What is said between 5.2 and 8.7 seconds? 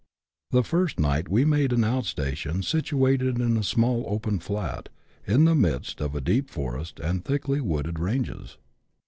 in the midst of deep forest and thickly wooded ranges.